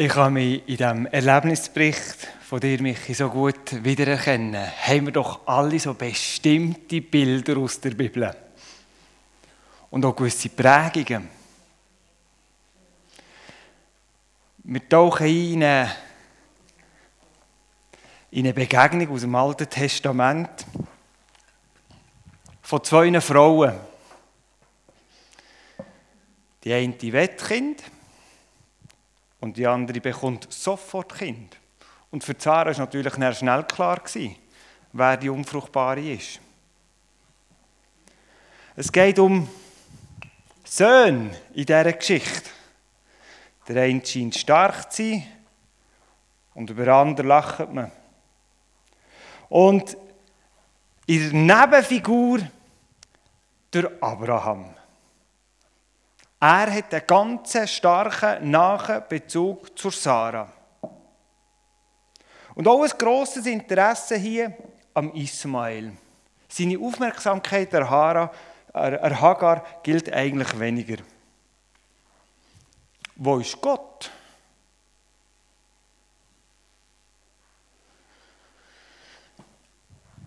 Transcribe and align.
Ich 0.00 0.10
kann 0.10 0.34
mich 0.34 0.60
in 0.68 0.76
diesem 0.76 1.06
Erlebnisbericht 1.06 2.28
von 2.42 2.60
dir, 2.60 2.80
Michi, 2.80 3.14
so 3.14 3.28
gut 3.28 3.82
wiedererkennen. 3.82 4.54
Haben 4.54 5.06
wir 5.06 5.12
doch 5.12 5.44
alle 5.44 5.76
so 5.80 5.92
bestimmte 5.94 7.00
Bilder 7.00 7.56
aus 7.56 7.80
der 7.80 7.90
Bibel. 7.90 8.32
Und 9.90 10.04
auch 10.04 10.14
gewisse 10.14 10.50
Prägungen. 10.50 11.28
Wir 14.58 14.88
tauchen 14.88 15.26
in 15.26 15.64
eine, 15.64 15.90
in 18.30 18.46
eine 18.46 18.54
Begegnung 18.54 19.10
aus 19.10 19.22
dem 19.22 19.34
Alten 19.34 19.68
Testament 19.68 20.64
von 22.62 22.84
zwei 22.84 23.20
Frauen. 23.20 23.74
Die 26.62 26.72
eine 26.72 27.12
Wettkind 27.12 27.82
und 29.40 29.56
die 29.56 29.66
andere 29.66 30.00
bekommt 30.00 30.52
sofort 30.52 31.14
Kind. 31.16 31.56
Und 32.10 32.24
für 32.24 32.36
Zara 32.36 32.70
war 32.70 32.78
natürlich 32.78 33.14
schnell 33.36 33.64
klar, 33.64 34.00
wer 34.92 35.16
die 35.16 35.28
Unfruchtbare 35.28 36.00
ist. 36.00 36.40
Es 38.76 38.90
geht 38.90 39.18
um 39.18 39.48
Söhne 40.64 41.30
in 41.54 41.66
dieser 41.66 41.92
Geschichte. 41.92 42.50
Der 43.66 43.82
eine 43.82 44.04
scheint 44.04 44.34
stark 44.34 44.92
zu 44.92 45.02
sein 45.02 45.26
und 46.54 46.70
über 46.70 46.84
den 46.84 46.94
anderen 46.94 47.28
lacht 47.28 47.72
man. 47.72 47.92
Und 49.48 49.96
in 51.06 51.46
der 51.46 51.56
Nebenfigur 51.66 52.40
der 53.72 53.90
Abraham. 54.00 54.74
Er 56.40 56.72
hat 56.72 56.94
einen 56.94 57.06
ganz 57.06 57.70
starken 57.70 58.50
nahen 58.50 59.02
Bezug 59.08 59.76
zur 59.76 59.90
Sarah. 59.90 60.52
Und 62.54 62.68
auch 62.68 62.82
ein 62.82 62.90
grosses 62.96 63.46
Interesse 63.46 64.16
hier 64.16 64.56
am 64.94 65.12
Ismael. 65.14 65.92
Seine 66.48 66.78
Aufmerksamkeit 66.78 67.72
der 67.72 67.88
Hagar 67.90 69.64
gilt 69.82 70.12
eigentlich 70.12 70.58
weniger. 70.58 71.02
Wo 73.16 73.38
ist 73.38 73.60
Gott? 73.60 74.10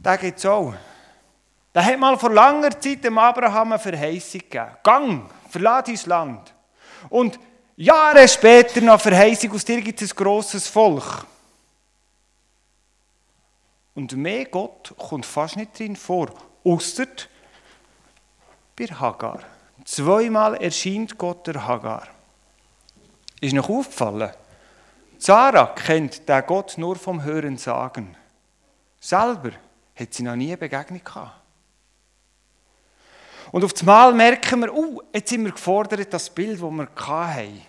Da 0.02 0.16
gibt 0.18 0.40
es 0.40 0.46
auch. 0.46 0.74
Da 1.72 1.84
hat 1.84 2.00
mal 2.00 2.18
vor 2.18 2.32
langer 2.32 2.78
Zeit 2.80 3.04
dem 3.04 3.18
Abraham 3.18 3.74
eine 3.74 3.80
Verheißung 3.80 4.42
gegeben. 4.42 4.78
Gang, 4.84 5.30
verlass 5.52 5.84
dein 5.86 6.00
Land. 6.06 6.54
Und 7.10 7.40
Jahre 7.76 8.28
später 8.28 8.82
noch 8.82 9.02
Verheißung, 9.02 9.52
aus 9.52 9.66
dir 9.66 9.82
gibt 9.82 10.02
es 10.02 10.12
ein 10.12 10.16
grosses 10.16 10.68
Volk. 10.68 11.26
Und 13.94 14.16
mehr 14.16 14.46
Gott 14.46 14.94
kommt 14.98 15.26
fast 15.26 15.58
nicht 15.58 15.78
drin 15.78 15.96
vor, 15.96 16.30
außer 16.64 17.08
bei 18.78 18.86
Hagar. 18.86 19.42
Zweimal 19.84 20.56
erscheint 20.56 21.18
Gott 21.18 21.48
der 21.48 21.68
Hagar. 21.68 22.08
Ist 23.42 23.54
noch 23.54 23.70
aufgefallen? 23.70 24.32
Sarah 25.18 25.68
kennt 25.68 26.30
den 26.30 26.46
Gott 26.46 26.78
nur 26.78 26.96
vom 26.96 27.24
Hören 27.24 27.58
sagen. 27.58 28.16
Selber 29.00 29.52
hat 29.96 30.14
sie 30.14 30.24
noch 30.24 30.36
nie 30.36 30.48
eine 30.48 30.58
Begegnung 30.58 31.04
gehabt. 31.04 31.41
Und 33.52 33.64
auf 33.64 33.74
einmal 33.80 34.14
merken 34.14 34.62
wir, 34.62 34.74
uh, 34.74 35.02
jetzt 35.14 35.30
sind 35.30 35.44
wir 35.44 35.52
gefordert, 35.52 36.14
das 36.14 36.30
Bild, 36.30 36.62
das 36.62 36.72
wir 36.72 36.88
hatten, 36.96 37.62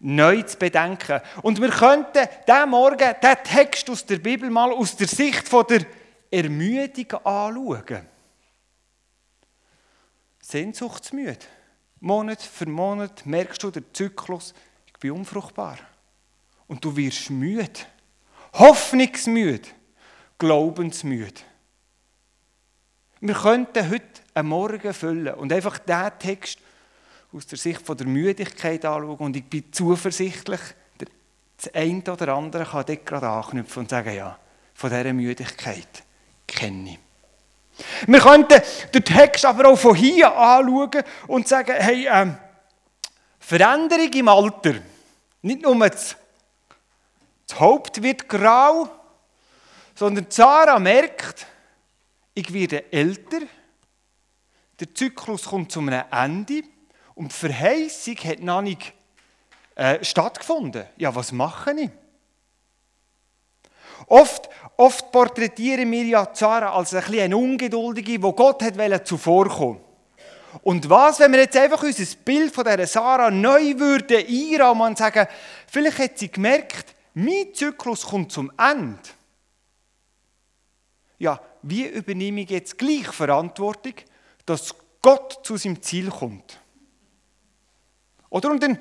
neu 0.00 0.42
zu 0.42 0.56
bedenken. 0.56 1.20
Und 1.42 1.60
wir 1.60 1.70
könnten 1.70 2.28
diesen 2.46 2.70
Morgen 2.70 3.14
diesen 3.22 3.44
Text 3.44 3.88
aus 3.90 4.04
der 4.04 4.18
Bibel 4.18 4.50
mal 4.50 4.72
aus 4.72 4.96
der 4.96 5.08
Sicht 5.08 5.48
von 5.48 5.64
der 5.68 5.86
Ermüdung 6.30 7.12
anschauen. 7.24 8.06
Sehnsuchtsmüde. 10.40 11.46
Monat 12.00 12.42
für 12.42 12.66
Monat 12.66 13.26
merkst 13.26 13.62
du 13.62 13.70
den 13.70 13.84
Zyklus, 13.92 14.54
ich 14.86 14.92
bin 14.94 15.12
unfruchtbar. 15.12 15.78
Und 16.66 16.84
du 16.84 16.96
wirst 16.96 17.30
müde. 17.30 17.80
Hoffnungsmüde. 18.54 19.68
Glaubensmüde. 20.38 21.40
Wir 23.20 23.34
könnten 23.34 23.90
heute 23.90 24.04
einen 24.34 24.48
Morgen 24.48 24.94
füllen 24.94 25.34
und 25.34 25.52
einfach 25.52 25.78
diesen 25.78 26.18
Text 26.20 26.58
aus 27.32 27.46
der 27.46 27.58
Sicht 27.58 27.84
von 27.84 27.96
der 27.96 28.06
Müdigkeit 28.06 28.84
anschauen 28.84 29.16
und 29.16 29.36
ich 29.36 29.44
bin 29.44 29.72
zuversichtlich, 29.72 30.60
das 31.56 31.74
eine 31.74 32.02
oder 32.12 32.34
andere 32.34 32.64
kann 32.64 32.84
dort 32.86 33.04
gerade 33.06 33.28
anknüpfen 33.28 33.80
und 33.80 33.90
sagen, 33.90 34.14
ja, 34.14 34.38
von 34.72 34.90
dieser 34.90 35.12
Müdigkeit 35.12 36.04
kenne 36.46 36.90
ich. 36.90 36.98
Wir 38.06 38.20
könnten 38.20 38.62
den 38.94 39.04
Text 39.04 39.44
aber 39.44 39.68
auch 39.68 39.78
von 39.78 39.96
hier 39.96 40.32
anschauen 40.36 41.02
und 41.26 41.48
sagen, 41.48 41.74
hey, 41.76 42.08
ähm, 42.08 42.36
Veränderung 43.40 44.12
im 44.12 44.28
Alter, 44.28 44.74
nicht 45.42 45.62
nur 45.62 45.88
das, 45.88 46.16
das 47.48 47.58
Haupt 47.58 48.00
wird 48.00 48.28
grau, 48.28 48.88
sondern 49.96 50.26
Sarah 50.28 50.78
merkt, 50.78 51.46
ich 52.38 52.52
werde 52.52 52.92
älter, 52.92 53.40
der 54.78 54.94
Zyklus 54.94 55.46
kommt 55.46 55.72
zu 55.72 55.80
einem 55.80 56.04
Ende 56.08 56.62
und 57.16 57.32
die 57.32 57.36
Verheißung 57.36 58.14
hat 58.18 58.38
noch 58.38 58.62
nicht 58.62 58.92
äh, 59.74 60.04
stattgefunden. 60.04 60.84
Ja, 60.96 61.12
was 61.16 61.32
mache 61.32 61.72
ich? 61.72 61.90
Oft, 64.06 64.48
oft 64.76 65.10
porträtieren 65.10 65.90
wir 65.90 66.04
ja 66.04 66.32
Zara 66.32 66.72
als 66.72 66.94
ein 66.94 67.00
bisschen 67.00 67.34
Ungeduldige, 67.34 68.22
wo 68.22 68.32
Gott 68.32 68.62
hat 68.62 69.06
zuvorkommen 69.06 69.80
Und 70.62 70.88
was, 70.88 71.18
wenn 71.18 71.32
wir 71.32 71.40
jetzt 71.40 71.56
einfach 71.56 71.82
unser 71.82 72.16
Bild 72.24 72.54
von 72.54 72.64
dieser 72.64 72.86
Sarah 72.86 73.32
neu 73.32 73.76
würden 73.76 74.24
einrahmen 74.24 74.86
und 74.86 74.98
sagen, 74.98 75.26
vielleicht 75.66 75.98
hat 75.98 76.18
sie 76.18 76.30
gemerkt, 76.30 76.94
mein 77.14 77.52
Zyklus 77.52 78.06
kommt 78.06 78.30
zum 78.30 78.52
Ende. 78.56 79.00
Ja, 81.18 81.40
wie 81.68 81.86
übernehme 81.86 82.42
ich 82.42 82.50
jetzt 82.50 82.78
gleich 82.78 83.08
Verantwortung, 83.08 83.94
dass 84.46 84.74
Gott 85.02 85.40
zu 85.42 85.56
seinem 85.56 85.82
Ziel 85.82 86.10
kommt? 86.10 86.60
Oder? 88.30 88.50
Und 88.50 88.62
dann 88.62 88.78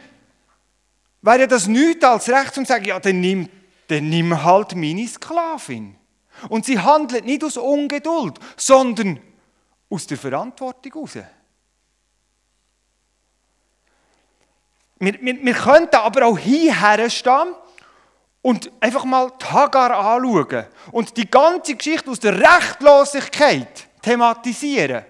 wäre 1.22 1.48
das 1.48 1.68
nichts 1.68 2.04
als 2.04 2.30
recht 2.30 2.58
und 2.58 2.68
sagen, 2.68 2.86
ja, 2.86 3.00
dann 3.00 3.20
nimm, 3.20 3.50
dann 3.88 4.10
nimm 4.10 4.44
halt 4.44 4.76
meine 4.76 5.08
Sklavin. 5.08 5.96
Und 6.50 6.66
sie 6.66 6.80
handelt 6.80 7.26
nicht 7.26 7.44
aus 7.44 7.58
Ungeduld, 7.58 8.40
sondern 8.56 9.20
aus 9.90 10.06
der 10.06 10.18
Verantwortung 10.18 10.94
heraus. 10.94 11.18
Wir, 15.00 15.14
wir, 15.22 15.46
wir 15.46 15.54
könnten 15.54 15.96
aber 15.96 16.26
auch 16.26 16.38
hierher 16.38 17.10
stehen 17.10 17.54
und 18.48 18.72
einfach 18.80 19.04
mal 19.04 19.30
die 19.42 19.46
Hagar 19.46 19.92
anschauen 19.92 20.68
und 20.94 21.18
die 21.18 21.30
ganze 21.30 21.76
Geschichte 21.76 22.10
aus 22.10 22.22
der 22.22 22.40
Rechtlosigkeit 22.40 23.68
thematisieren. 24.02 25.04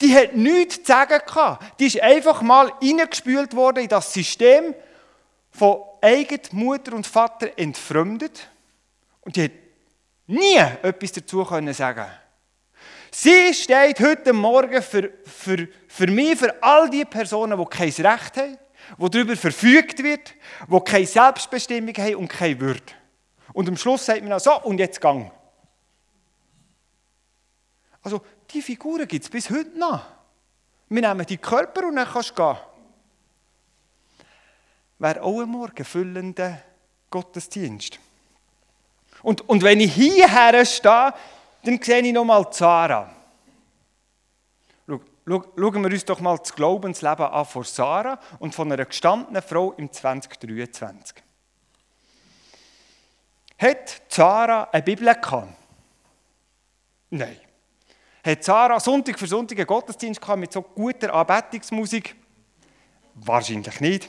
Die 0.00 0.16
hat 0.16 0.34
nichts 0.34 0.76
zu 0.76 0.84
sagen 0.86 1.20
gehabt. 1.26 1.78
Die 1.78 1.88
ist 1.88 2.00
einfach 2.00 2.40
mal 2.40 2.72
hineingespült 2.80 3.54
worden 3.54 3.82
in 3.82 3.90
das 3.90 4.10
System 4.10 4.74
von 5.50 5.82
eigen 6.00 6.40
Mutter 6.52 6.94
und 6.94 7.06
Vater 7.06 7.50
entfremdet 7.58 8.48
und 9.20 9.36
die 9.36 9.44
hat 9.44 9.52
nie 10.26 10.56
etwas 10.56 11.12
dazu 11.12 11.44
können 11.44 11.74
sagen. 11.74 12.06
Sie 13.10 13.52
steht 13.52 14.00
heute 14.00 14.32
Morgen 14.32 14.80
für, 14.80 15.12
für, 15.26 15.68
für 15.88 16.06
mich, 16.06 16.38
für 16.38 16.62
all 16.62 16.88
die 16.88 17.04
Personen, 17.04 17.58
die 17.58 17.64
kein 17.66 17.88
Recht 17.90 18.36
haben, 18.38 18.56
wo 18.96 19.08
darüber 19.08 19.36
verfügt 19.36 20.02
wird, 20.02 20.34
wo 20.66 20.80
keine 20.80 21.06
Selbstbestimmung 21.06 21.94
haben 21.94 22.16
und 22.16 22.28
keine 22.28 22.60
Würde. 22.60 22.82
Und 23.52 23.68
am 23.68 23.76
Schluss 23.76 24.06
sagt 24.06 24.22
man 24.22 24.32
auch 24.32 24.40
so, 24.40 24.60
und 24.62 24.78
jetzt 24.78 25.00
gang. 25.00 25.30
Also, 28.02 28.22
die 28.50 28.62
Figuren 28.62 29.06
gibt 29.06 29.24
es 29.24 29.30
bis 29.30 29.50
heute 29.50 29.78
noch. 29.78 30.04
Wir 30.88 31.02
nehmen 31.02 31.26
die 31.26 31.36
Körper 31.36 31.86
und 31.86 31.96
dann 31.96 32.08
kannst 32.08 32.30
du 32.30 32.34
gehen. 32.34 32.56
Wäre 34.98 35.22
auch 35.22 35.40
ein 35.40 35.48
morgen 35.48 35.84
füllender 35.84 36.62
Gottesdienst. 37.10 37.98
Und, 39.22 39.48
und 39.48 39.62
wenn 39.62 39.80
ich 39.80 39.92
hierher 39.92 40.64
stehe, 40.64 41.12
dann 41.64 41.82
sehe 41.82 42.00
ich 42.00 42.12
nochmal 42.12 42.50
Zara. 42.50 43.14
Schauen 45.28 45.84
wir 45.84 45.92
uns 45.92 46.04
doch 46.06 46.20
mal 46.20 46.38
das 46.38 46.54
Glaubensleben 46.54 47.26
an 47.26 47.44
von 47.44 47.62
Sarah 47.62 48.18
und 48.38 48.54
von 48.54 48.72
einer 48.72 48.86
gestandenen 48.86 49.42
Frau 49.42 49.72
im 49.72 49.92
2023. 49.92 51.22
Hat 53.58 54.02
Sarah 54.08 54.68
eine 54.72 54.82
Bibel 54.82 55.12
gehabt? 55.14 55.48
Nein. 57.10 57.36
Hat 58.24 58.44
Sarah 58.44 58.80
Sonntag 58.80 59.18
für 59.18 59.26
Sonntag 59.26 59.58
einen 59.58 59.66
Gottesdienst 59.66 60.20
gehabt 60.20 60.40
mit 60.40 60.52
so 60.52 60.62
guter 60.62 61.12
Anbetungsmusik? 61.12 62.16
Wahrscheinlich 63.14 63.80
nicht. 63.80 64.08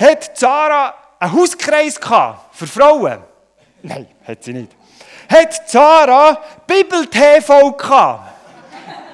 Hat 0.00 0.38
Sarah 0.38 0.94
einen 1.18 1.32
Hauskreis 1.32 1.98
für 2.52 2.66
Frauen? 2.66 3.24
Nein, 3.82 4.08
hat 4.24 4.44
sie 4.44 4.52
nicht. 4.52 4.76
Hat 5.28 5.68
Zara 5.68 6.40
Bibel-TV 6.66 7.72
gehabt? 7.72 8.32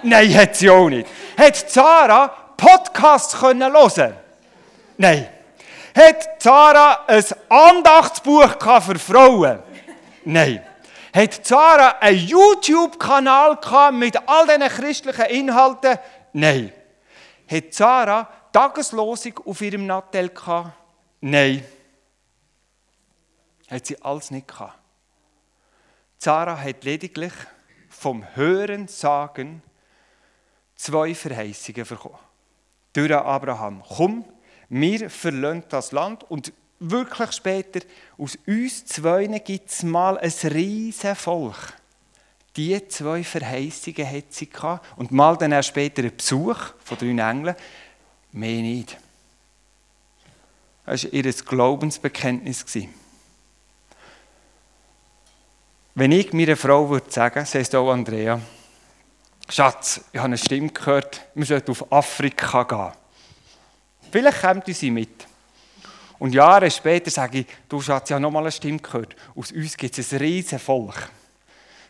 Nein, 0.02 0.34
hat 0.34 0.56
sie 0.56 0.68
auch 0.68 0.88
nicht. 0.88 1.06
Hat 1.42 1.56
Zara 1.56 2.28
Podcasts 2.56 3.36
können 3.36 3.72
hören? 3.72 4.14
Nein. 4.96 5.28
Hat 5.92 6.40
Zara 6.40 7.04
ein 7.08 7.24
Andachtsbuch 7.48 8.80
für 8.80 8.98
Frauen? 9.00 9.58
Nein. 10.24 10.64
Hat 11.12 11.44
Zara 11.44 11.98
einen 11.98 12.18
YouTube-Kanal 12.28 13.58
mit 13.92 14.16
all 14.28 14.46
diesen 14.46 14.68
christlichen 14.68 15.24
Inhalten? 15.24 15.98
Nein. 16.32 16.72
Hat 17.50 17.74
Zara 17.74 18.28
Tageslosung 18.52 19.40
auf 19.44 19.60
ihrem 19.62 19.84
Nattel? 19.84 20.30
Nein. 21.22 21.64
Hat 23.68 23.84
sie 23.84 24.00
alles 24.00 24.30
nicht 24.30 24.46
gehabt. 24.46 24.78
Zara 26.18 26.56
hat 26.56 26.84
lediglich 26.84 27.32
vom 27.88 28.24
Hören 28.36 28.86
sagen 28.86 29.60
zwei 30.82 31.14
Verheißungen 31.14 31.86
bekommen. 31.86 32.18
Durch 32.92 33.12
Abraham. 33.12 33.82
Komm, 33.88 34.24
wir 34.68 35.08
verlassen 35.08 35.64
das 35.68 35.92
Land 35.92 36.28
und 36.28 36.52
wirklich 36.80 37.32
später, 37.32 37.80
aus 38.18 38.36
uns 38.46 38.84
zwei 38.86 39.26
gibt 39.26 39.70
es 39.70 39.84
mal 39.84 40.18
ein 40.18 40.32
riesen 40.44 41.14
Volk. 41.14 41.74
Die 42.56 42.86
zwei 42.88 43.22
Verheißungen 43.22 44.10
hat 44.10 44.32
sie 44.32 44.50
gehabt. 44.50 44.84
Und 44.96 45.10
mal 45.10 45.36
dann 45.36 45.54
auch 45.54 45.62
später 45.62 46.02
einen 46.02 46.16
Besuch 46.16 46.58
von 46.84 46.98
drei 46.98 47.06
Engeln. 47.06 47.54
Mehr 48.32 48.62
nicht. 48.62 48.98
Das 50.84 51.04
war 51.04 51.12
ihr 51.12 51.32
Glaubensbekenntnis. 51.32 52.64
Wenn 55.94 56.12
ich 56.12 56.32
meiner 56.32 56.56
Frau 56.56 56.90
würde 56.90 57.10
sagen, 57.10 57.46
sie 57.46 57.58
heißt 57.58 57.74
auch 57.74 57.90
Andrea, 57.90 58.40
Schatz, 59.52 60.00
ich 60.10 60.18
habe 60.18 60.28
eine 60.28 60.38
Stimme 60.38 60.70
gehört, 60.70 61.20
wir 61.34 61.44
sollten 61.44 61.72
auf 61.72 61.92
Afrika 61.92 62.62
gehen. 62.62 62.92
Vielleicht 64.10 64.40
kommt 64.40 64.64
sie 64.68 64.90
mit. 64.90 65.26
Und 66.18 66.32
Jahre 66.32 66.70
später 66.70 67.10
sage 67.10 67.40
ich, 67.40 67.46
du 67.68 67.78
Schatz, 67.82 68.08
ich 68.08 68.14
habe 68.14 68.22
nochmal 68.22 68.44
eine 68.44 68.50
Stimme 68.50 68.78
gehört. 68.78 69.14
Aus 69.36 69.52
uns 69.52 69.76
gibt 69.76 69.98
es 69.98 70.10
ein 70.10 70.20
riesiges 70.20 70.62
Volk. 70.62 70.94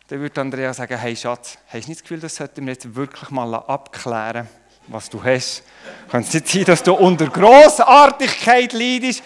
Dann 0.08 0.18
würde 0.18 0.40
Andrea 0.40 0.74
sagen, 0.74 0.98
hey 0.98 1.14
Schatz, 1.14 1.56
hast 1.68 1.84
du 1.84 1.90
nicht 1.90 2.00
das 2.00 2.02
Gefühl, 2.02 2.18
das 2.18 2.34
sollten 2.34 2.66
wir 2.66 2.72
jetzt 2.72 2.96
wirklich 2.96 3.30
mal 3.30 3.54
abklären, 3.54 4.48
was 4.88 5.08
du 5.08 5.22
hast? 5.22 5.62
Kann 6.10 6.22
es 6.22 6.34
nicht 6.34 6.48
sein, 6.48 6.64
dass 6.64 6.82
du 6.82 6.94
unter 6.94 7.28
Grossartigkeit 7.28 8.72
leidest? 8.72 9.22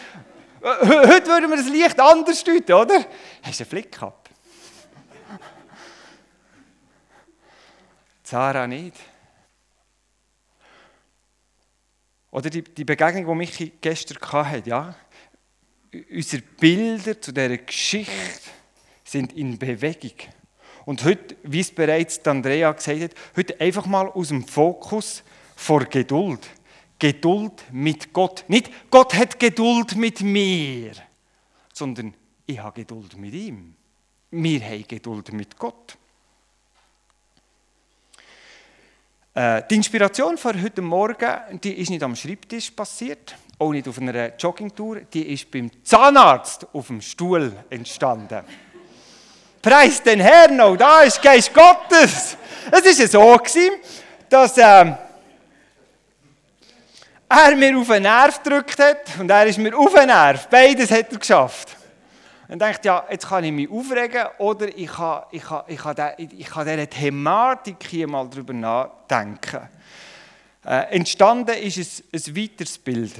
Heute 0.60 1.26
würden 1.26 1.48
wir 1.48 1.56
das 1.56 1.68
Licht 1.68 1.98
anders 1.98 2.44
deuten, 2.44 2.72
oder? 2.74 3.06
Hast 3.42 3.60
du 3.60 3.64
einen 3.64 3.70
Flick 3.70 3.92
gehabt? 3.92 4.25
Sarah 8.26 8.66
nicht. 8.66 8.96
Oder 12.32 12.50
die, 12.50 12.62
die 12.62 12.84
Begegnung, 12.84 13.24
die 13.24 13.34
Michi 13.34 13.72
gestern 13.80 14.18
hatte, 14.20 14.68
ja. 14.68 14.96
Unsere 16.10 16.42
Bilder 16.42 17.20
zu 17.20 17.32
dieser 17.32 17.56
Geschichte 17.58 18.50
sind 19.04 19.32
in 19.32 19.56
Bewegung. 19.56 20.28
Und 20.84 21.04
heute, 21.04 21.36
wie 21.44 21.60
es 21.60 21.70
bereits 21.70 22.26
Andrea 22.26 22.72
gesagt 22.72 23.00
hat, 23.00 23.14
heute 23.36 23.60
einfach 23.60 23.86
mal 23.86 24.08
aus 24.08 24.28
dem 24.28 24.44
Fokus 24.44 25.22
vor 25.54 25.84
Geduld. 25.84 26.48
Geduld 26.98 27.64
mit 27.70 28.12
Gott. 28.12 28.44
Nicht 28.48 28.90
Gott 28.90 29.14
hat 29.14 29.38
Geduld 29.38 29.94
mit 29.94 30.20
mir, 30.20 30.92
sondern 31.72 32.12
ich 32.44 32.58
habe 32.58 32.80
Geduld 32.80 33.16
mit 33.16 33.34
ihm. 33.34 33.76
Wir 34.32 34.60
haben 34.62 34.88
Geduld 34.88 35.32
mit 35.32 35.56
Gott. 35.56 35.96
Äh, 35.96 36.06
die 39.36 39.74
Inspiration 39.74 40.38
für 40.38 40.54
heute 40.62 40.80
Morgen, 40.80 41.60
die 41.62 41.74
ist 41.74 41.90
nicht 41.90 42.02
am 42.02 42.16
Schreibtisch 42.16 42.70
passiert, 42.70 43.36
auch 43.58 43.70
nicht 43.70 43.86
auf 43.86 43.98
einer 43.98 44.34
Joggingtour, 44.34 45.00
die 45.12 45.34
ist 45.34 45.50
beim 45.50 45.70
Zahnarzt 45.84 46.66
auf 46.72 46.86
dem 46.86 47.02
Stuhl 47.02 47.52
entstanden. 47.68 48.40
Preis 49.60 50.02
den 50.02 50.20
Herrn, 50.20 50.58
auch 50.60 50.76
da 50.76 51.02
ist 51.02 51.20
Geist 51.20 51.52
Gottes. 51.52 52.38
Es 52.70 53.14
war 53.14 53.40
so, 53.44 53.60
dass 54.30 54.56
äh, 54.56 54.62
er 57.28 57.56
mir 57.56 57.78
auf 57.78 57.88
den 57.88 58.04
Nerv 58.04 58.42
gedrückt 58.42 58.78
hat 58.78 59.18
und 59.18 59.30
er 59.30 59.46
ist 59.46 59.58
mir 59.58 59.76
auf 59.76 59.92
den 59.92 60.06
Nerv. 60.06 60.46
Beides 60.48 60.90
hat 60.90 61.12
er 61.12 61.18
geschafft. 61.18 61.75
Und 62.48 62.60
denkt, 62.60 62.84
ja, 62.84 63.04
jetzt 63.10 63.28
kann 63.28 63.42
ich 63.42 63.52
mich 63.52 63.68
aufregen 63.68 64.26
oder 64.38 64.68
ich 64.76 64.86
kann, 64.86 65.22
ich 65.32 65.42
kann, 65.42 65.64
ich 65.66 65.78
kann, 65.78 65.96
de, 65.96 66.28
ich 66.38 66.46
kann 66.46 66.66
dieser 66.66 66.88
Thematik 66.88 67.84
hier 67.88 68.06
mal 68.06 68.28
drüber 68.28 68.52
nachdenken. 68.52 69.68
Äh, 70.64 70.96
entstanden 70.96 71.56
ist 71.56 71.78
es 71.78 72.04
ein 72.12 72.36
weiteres 72.36 72.78
Bild. 72.78 73.14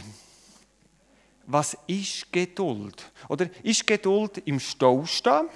Was 1.46 1.76
ist 1.86 2.32
Geduld? 2.32 3.10
Oder 3.28 3.48
ist 3.62 3.86
Geduld 3.86 4.38
im 4.46 4.58
Stau 4.58 5.04
stehen? 5.06 5.48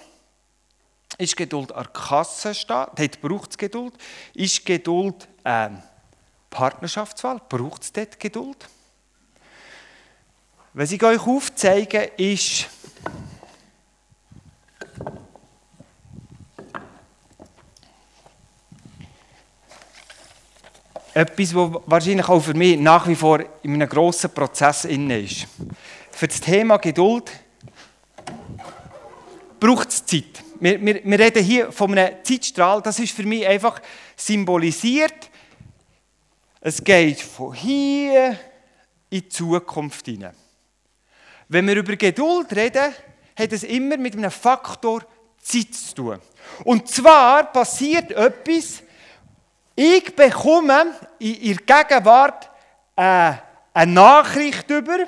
Ist 1.19 1.37
Geduld 1.37 1.73
an 1.73 1.85
der 1.85 1.93
Kasse 1.93 2.55
stehen? 2.55 2.87
Dort 2.95 3.21
braucht 3.21 3.51
es 3.51 3.59
Geduld. 3.59 3.95
Ist 4.35 4.65
Geduld 4.65 5.29
äh, 5.43 5.71
Partnerschaftswahl? 6.49 7.41
Braucht 7.49 7.83
es 7.83 7.93
dort 7.93 8.19
Geduld? 8.19 8.69
Was 10.73 10.93
ich 10.93 11.03
euch 11.03 11.27
aufzeige, 11.27 11.99
ist, 12.17 12.69
etwas, 21.21 21.55
was 21.55 21.83
wahrscheinlich 21.87 22.29
auch 22.29 22.41
für 22.41 22.55
mich 22.55 22.79
nach 22.79 23.07
wie 23.07 23.15
vor 23.15 23.41
in 23.63 23.75
einem 23.75 23.89
grossen 23.89 24.31
Prozess 24.31 24.87
inne 24.87 25.21
ist. 25.21 25.47
Für 26.11 26.27
das 26.27 26.41
Thema 26.41 26.79
Geduld 26.79 27.31
braucht 29.59 29.89
es 29.91 30.07
Zeit. 30.07 30.43
Wir, 30.59 30.81
wir, 30.81 31.05
wir 31.05 31.19
reden 31.19 31.45
hier 31.45 31.73
von 31.73 31.97
einem 31.97 32.17
Zeitstrahl, 32.25 32.81
das 32.81 32.99
ist 32.99 33.15
für 33.15 33.25
mich 33.25 33.47
einfach 33.47 33.81
symbolisiert. 34.17 35.31
Es 36.61 36.83
geht 36.83 37.21
von 37.21 37.53
hier 37.53 38.39
in 39.11 39.21
die 39.21 39.29
Zukunft 39.29 40.07
hinein. 40.07 40.35
Wenn 41.49 41.67
wir 41.67 41.77
über 41.77 41.97
Geduld 41.97 42.55
reden, 42.55 42.95
hat 43.39 43.53
es 43.53 43.65
immer 43.65 43.97
mit 43.97 44.15
einem 44.15 44.31
Faktor 44.31 45.03
Zeit 45.43 45.75
zu 45.75 45.95
tun. 45.95 46.19
Und 46.65 46.89
zwar 46.89 47.45
passiert 47.53 48.13
etwas, 48.13 48.83
ich 49.83 50.15
bekomme 50.15 50.95
in 51.19 51.41
ihrer 51.41 51.63
Gegenwart 51.63 52.51
äh, 52.97 53.33
eine 53.73 53.93
Nachricht 53.93 54.69
über, 54.69 54.99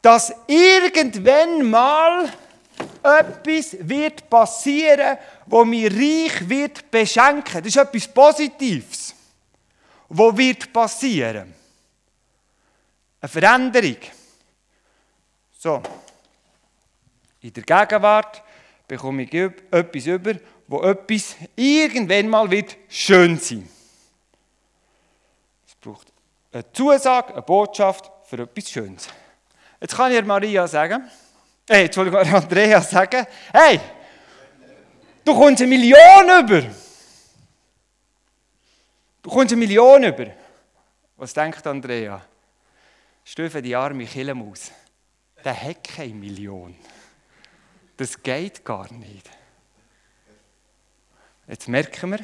dass 0.00 0.32
irgendwann 0.46 1.68
mal 1.68 2.32
etwas 3.02 3.76
wird 3.80 4.30
passieren, 4.30 5.18
wo 5.46 5.64
mir 5.64 5.90
reich 5.90 6.48
wird 6.48 6.88
beschenken. 6.88 7.64
Das 7.64 7.66
ist 7.66 7.78
etwas 7.78 8.06
Positives, 8.06 9.12
wo 10.08 10.36
wird 10.36 10.72
passieren. 10.72 11.52
Eine 13.20 13.28
Veränderung. 13.28 13.98
So. 15.58 15.82
In 17.40 17.52
der 17.52 17.64
Gegenwart 17.64 18.40
bekomme 18.86 19.24
ich 19.24 19.34
etwas 19.34 20.06
über, 20.06 20.34
wo 20.68 20.82
etwas 20.82 21.36
irgendwann 21.54 22.28
mal 22.28 22.50
wird 22.50 22.76
schön 22.88 23.38
sein. 23.38 23.68
Es 25.66 25.74
braucht 25.76 26.12
eine 26.52 26.72
Zusage, 26.72 27.32
eine 27.34 27.42
Botschaft 27.42 28.10
für 28.24 28.42
etwas 28.42 28.70
Schönes. 28.70 29.08
Jetzt 29.80 29.94
kann 29.94 30.12
ich 30.12 30.24
Maria 30.24 30.66
sagen, 30.66 31.08
hey, 31.68 31.84
Entschuldigung, 31.84 32.20
Andrea 32.34 32.80
sagen, 32.80 33.26
hey, 33.52 33.80
du 35.24 35.34
kommst 35.34 35.62
eine 35.62 35.68
Million 35.68 36.44
über. 36.44 36.62
Du 39.22 39.30
kommst 39.30 39.52
eine 39.52 39.58
Million 39.58 40.02
über. 40.02 40.26
Was 41.16 41.32
denkt 41.32 41.66
Andrea? 41.66 42.20
Stöfe 43.24 43.60
die 43.60 43.74
arme 43.74 44.04
Killemaus. 44.04 44.70
Der 45.44 45.60
hat 45.60 45.84
keine 45.84 46.14
Million. 46.14 46.76
Das 47.96 48.22
geht 48.22 48.64
gar 48.64 48.92
nicht. 48.92 49.28
Jetzt 51.48 51.68
merken 51.68 52.10
wir, 52.10 52.18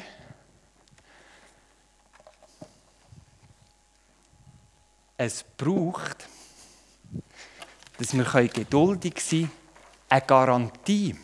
es 5.15 5.45
braucht, 5.55 6.27
dass 7.97 8.13
wir 8.13 8.47
geduldig 8.49 9.21
sein 9.21 9.41
können, 9.41 9.51
eine 10.09 10.21
Garantie. 10.21 11.15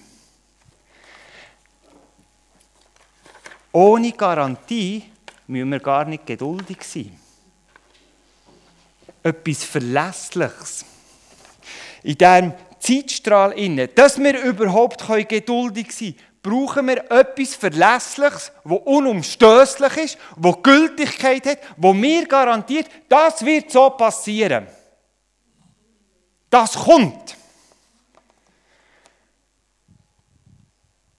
Ohne 3.73 4.13
Garantie 4.13 5.11
müssen 5.47 5.69
wir 5.69 5.79
gar 5.79 6.05
nicht 6.05 6.25
geduldig 6.25 6.81
sein. 6.83 7.19
Etwas 9.21 9.63
Verlässliches. 9.65 10.85
in 12.03 12.15
diesem 12.15 12.53
Zeitstrahl 12.79 13.51
dass 13.87 14.17
wir 14.17 14.41
überhaupt 14.41 15.05
geduldig 15.27 15.91
sein 15.91 16.15
können, 16.15 16.28
brauchen 16.41 16.87
wir 16.87 17.11
etwas 17.11 17.55
Verlässliches, 17.55 18.51
das 18.63 18.79
unumstößlich 18.85 19.97
ist, 19.97 20.17
das 20.37 20.63
Gültigkeit 20.63 21.45
hat, 21.45 21.59
wo 21.77 21.93
mir 21.93 22.27
garantiert, 22.27 22.89
das 23.07 23.43
wird 23.43 23.71
so 23.71 23.89
passieren. 23.91 24.67
Das 26.49 26.73
kommt. 26.73 27.35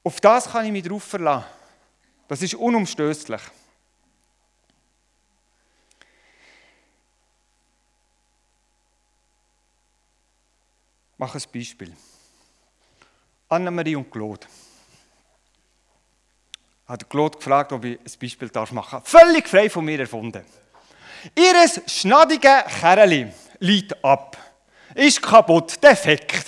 Auf 0.02 0.20
das 0.20 0.50
kann 0.50 0.64
ich 0.64 0.72
mich 0.72 0.82
drauf 0.82 1.04
verlassen. 1.04 1.46
Das 2.26 2.40
ist 2.42 2.54
unumstößlich. 2.54 3.40
Ich 11.12 11.18
mache 11.18 11.38
ein 11.38 11.44
Beispiel. 11.52 11.94
Annemarie 13.48 13.96
und 13.96 14.10
Claude. 14.10 14.46
Hat 16.90 17.08
Claude 17.08 17.38
gefragt, 17.38 17.70
ob 17.70 17.84
ich 17.84 18.00
ein 18.00 18.18
Beispiel 18.20 18.50
machen 18.72 18.88
darf. 18.90 19.08
Völlig 19.08 19.48
frei 19.48 19.70
von 19.70 19.84
mir 19.84 20.00
erfunden. 20.00 20.44
Ihres 21.36 21.80
schnadige 21.86 22.64
Kerli 22.80 23.28
liegt 23.60 24.04
ab. 24.04 24.36
Ist 24.96 25.22
kaputt, 25.22 25.80
defekt. 25.80 26.46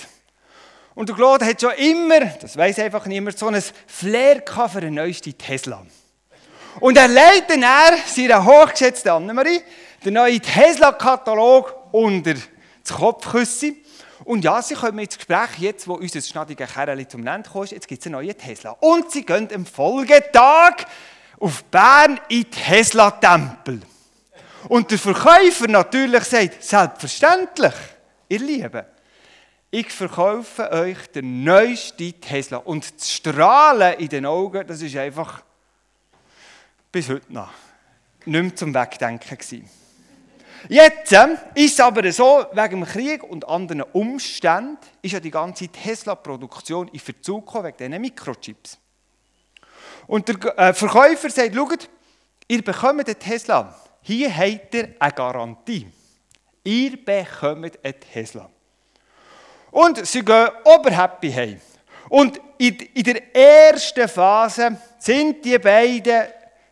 Und 0.95 1.07
der 1.07 1.15
Claude 1.15 1.45
hat 1.45 1.61
schon 1.61 1.71
immer, 1.75 2.19
das 2.19 2.57
weiß 2.57 2.79
einfach 2.79 3.05
niemand, 3.05 3.39
so 3.39 3.47
ein 3.47 3.63
Flair 3.87 4.43
für 4.45 4.79
eine 4.79 4.91
neueste 4.91 5.33
Tesla. 5.33 5.81
Und 6.81 6.97
er 6.97 7.07
legt 7.07 7.49
dann 7.49 7.63
er, 7.63 7.97
seine 8.05 8.43
hochgeschätzte 8.43 9.13
Annemarie, 9.13 9.61
den 10.03 10.15
neuen 10.15 10.41
Tesla-Katalog 10.41 11.73
unter 11.93 12.33
das 12.33 12.93
Kopfküsse. 12.93 13.75
Und 14.25 14.43
ja, 14.43 14.61
sie 14.61 14.75
kommen 14.75 14.99
ins 14.99 15.17
Gespräch, 15.17 15.59
jetzt 15.59 15.87
wo 15.87 15.95
unser 15.95 16.21
schnattiger 16.21 16.67
Kerl 16.67 17.07
zum 17.07 17.25
Ende 17.25 17.49
kommt, 17.49 17.71
jetzt 17.71 17.87
gibt 17.87 18.01
es 18.01 18.07
einen 18.07 18.13
neuen 18.13 18.37
Tesla. 18.37 18.71
Und 18.79 19.11
sie 19.11 19.25
gehen 19.25 19.49
am 19.53 19.65
Folgetag 19.65 20.85
auf 21.39 21.63
Bern 21.65 22.19
in 22.29 22.49
Tesla-Tempel. 22.49 23.81
Und 24.69 24.91
der 24.91 24.99
Verkäufer 24.99 25.67
natürlich 25.67 26.23
sagt, 26.23 26.63
selbstverständlich, 26.63 27.73
ihr 28.29 28.39
Lieben, 28.39 28.85
ich 29.69 29.91
verkaufe 29.91 30.71
euch 30.71 31.07
den 31.07 31.43
neuesten 31.43 32.19
Tesla. 32.21 32.57
Und 32.57 32.95
das 32.95 33.11
Strahlen 33.11 33.99
in 33.99 34.07
den 34.07 34.25
Augen, 34.25 34.65
das 34.67 34.81
ist 34.81 34.95
einfach 34.95 35.43
bis 36.91 37.09
heute 37.09 37.33
noch 37.33 37.49
nicht 38.25 38.41
mehr 38.41 38.55
zum 38.55 38.73
Wegdenken 38.73 39.37
gewesen. 39.37 39.69
Jetzt 40.69 41.11
äh, 41.11 41.35
ist 41.55 41.73
es 41.73 41.79
aber 41.79 42.09
so, 42.11 42.45
wegen 42.53 42.81
dem 42.81 42.85
Krieg 42.85 43.23
und 43.23 43.47
anderen 43.47 43.81
Umständen 43.81 44.77
ist 45.01 45.11
ja 45.11 45.19
die 45.19 45.31
ganze 45.31 45.67
Tesla-Produktion 45.67 46.87
in 46.89 46.99
Verzug 46.99 47.45
gekommen, 47.45 47.65
wegen 47.65 47.77
diesen 47.77 48.01
Mikrochips. 48.01 48.77
Und 50.07 50.27
der 50.27 50.57
äh, 50.57 50.73
Verkäufer 50.73 51.29
sagt, 51.29 51.55
schaut, 51.55 51.89
ihr 52.47 52.63
bekommt 52.63 53.07
einen 53.07 53.19
Tesla. 53.19 53.75
Hier 54.01 54.35
habt 54.35 54.73
ihr 54.75 54.95
eine 54.99 55.11
Garantie. 55.11 55.87
Ihr 56.63 57.03
bekommt 57.03 57.79
einen 57.83 57.99
Tesla. 57.99 58.49
Und 59.71 60.05
sie 60.05 60.23
gehen 60.23 60.49
oberhappy 60.63 61.31
heim. 61.31 61.61
Und 62.09 62.39
in 62.57 63.03
der 63.03 63.35
ersten 63.35 64.07
Phase 64.07 64.77
sind 64.99 65.43
die 65.43 65.57
beiden 65.57 66.23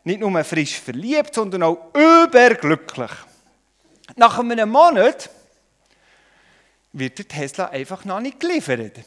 nicht 0.03 0.19
nur 0.19 0.43
frisch 0.43 0.79
verliebt, 0.79 1.33
sondern 1.33 1.63
auch 1.63 1.93
überglücklich. 1.93 3.11
Nach 4.15 4.39
einem 4.39 4.69
Monat 4.69 5.29
wird 6.93 7.17
der 7.17 7.27
Tesla 7.27 7.69
einfach 7.69 8.05
noch 8.05 8.19
nicht 8.19 8.39
geliefert. 8.39 8.99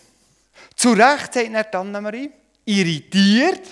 Zu 0.75 0.93
Recht 0.93 1.35
sagt 1.35 1.75
Anna-Marie, 1.75 2.31
irritiert, 2.65 3.67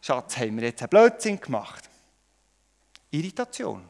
Schatz, 0.00 0.36
haben 0.36 0.56
wir 0.56 0.64
jetzt 0.64 0.82
einen 0.82 0.90
Blödsinn 0.90 1.40
gemacht. 1.40 1.88
Irritation. 3.10 3.88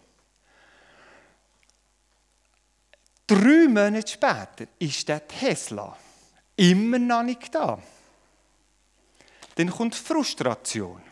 Drei 3.27 3.67
Monate 3.69 4.07
später 4.07 4.71
ist 4.79 5.09
der 5.09 5.27
Tesla 5.27 5.97
immer 6.57 6.99
noch 6.99 7.23
nicht 7.23 7.55
da. 7.55 7.81
Dann 9.55 9.71
kommt 9.71 9.95
Frustration. 9.95 11.03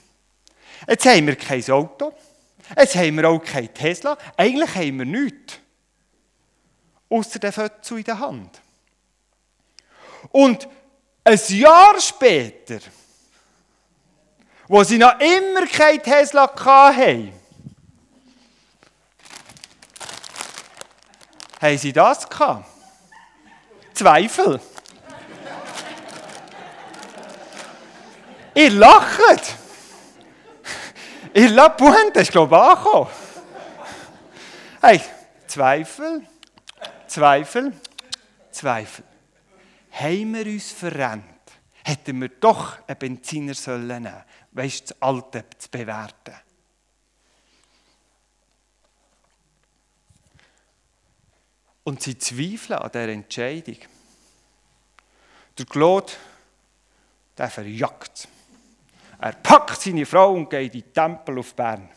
Jetzt 0.87 1.07
haben 1.07 1.27
wir 1.27 1.37
kein 1.37 1.69
Auto, 1.71 2.13
jetzt 2.77 2.97
haben 2.97 3.17
wir 3.17 3.29
auch 3.29 3.39
kein 3.39 3.73
Tesla, 3.73 4.19
eigentlich 4.37 4.75
haben 4.75 4.99
wir 4.99 5.07
nichts. 5.07 5.62
Außer 7.13 7.39
der 7.39 7.53
Fötzel 7.53 7.99
in 7.99 8.05
der 8.05 8.19
Hand. 8.19 8.59
Und 10.31 10.67
ein 11.25 11.39
Jahr 11.49 12.01
später, 12.01 12.79
wo 14.67 14.83
sie 14.83 14.97
noch 14.97 15.21
immer 15.21 15.67
kein 15.67 16.03
Tesla 16.03 16.51
hatten, 16.57 17.35
Haben 21.61 21.79
Sie 21.79 21.93
das 21.93 22.29
gehabt? 22.29 22.67
Zweifel. 23.93 24.61
Ihr 28.55 28.71
lacht. 28.71 29.55
Ihr 31.35 31.51
lacht, 31.51 31.77
Pointe 31.77 32.21
ist, 32.21 32.33
glaube 32.33 32.57
ich, 32.57 32.63
angekommen. 32.63 33.11
Hey, 34.81 35.01
Zweifel, 35.47 36.27
Zweifel, 37.13 37.75
Zweifel. 38.51 39.05
Haben 39.91 40.35
wir 40.35 40.47
uns 40.47 40.73
verrennt? 40.73 41.27
Hätten 41.85 42.23
wir 42.23 42.31
doch 42.31 42.79
einen 42.89 42.99
Benziner 42.99 43.53
sollen 43.53 43.87
nehmen 43.87 44.25
weißt 44.53 44.81
du, 44.81 44.95
das 44.95 45.03
Alte 45.03 45.45
zu 45.59 45.71
bewerten. 45.71 46.35
Und 51.85 52.01
sie 52.01 52.17
zweifeln 52.17 52.79
an 52.79 52.91
dieser 52.91 53.09
Entscheidung. 53.09 53.77
Der 55.59 55.67
Claude, 55.67 56.13
der 57.37 57.51
verjagt 57.51 58.27
Er 59.21 59.33
packt 59.33 59.83
seine 59.83 60.07
Frau 60.07 60.33
und 60.33 60.49
geht 60.49 60.75
in 60.75 60.81
den 60.81 60.95
Tempel 60.95 61.41
auf 61.41 61.55
Bern. 61.55 61.91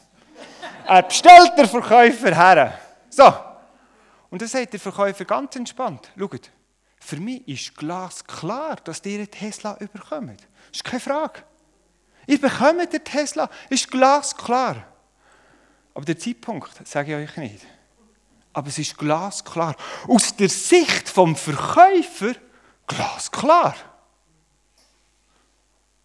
Er 0.86 1.04
bestellt 1.04 1.58
den 1.58 1.70
Verkäufer 1.70 2.36
her. 2.36 2.80
So. 3.10 3.45
Und 4.36 4.42
dann 4.42 4.50
sagt 4.50 4.74
der 4.74 4.82
Verkäufer 4.82 5.24
ganz 5.24 5.56
entspannt: 5.56 6.12
Schaut, 6.20 6.52
für 7.00 7.16
mich 7.16 7.48
ist 7.48 7.78
glasklar, 7.78 8.76
dass 8.84 9.00
ihr 9.06 9.20
einen 9.20 9.32
Tesla 9.32 9.78
überkommt. 9.80 10.46
Ist 10.74 10.84
keine 10.84 11.00
Frage. 11.00 11.42
Ihr 12.28 12.42
bekommt 12.42 12.92
den 12.92 13.02
Tesla, 13.02 13.50
ist 13.70 13.90
glasklar. 13.90 14.88
Aber 15.94 16.04
der 16.04 16.20
Zeitpunkt 16.20 16.86
sage 16.86 17.18
ich 17.18 17.30
euch 17.30 17.38
nicht 17.38 17.66
aber 18.52 18.68
es 18.68 18.78
ist 18.78 18.98
glasklar. 18.98 19.74
Aus 20.06 20.36
der 20.36 20.50
Sicht 20.50 21.08
vom 21.08 21.38
Verkäufer 21.38 22.36
glasklar. 22.88 23.74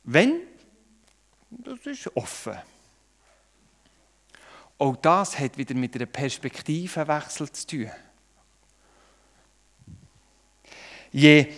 Wenn, 0.04 0.42
das 1.50 1.80
ist 1.84 2.16
offen. 2.16 2.56
Auch 4.78 4.94
das 4.94 5.36
hat 5.36 5.58
wieder 5.58 5.74
mit 5.74 5.96
einem 5.96 6.06
Perspektivenwechsel 6.06 7.50
zu 7.50 7.66
tun. 7.66 7.90
Je, 11.10 11.52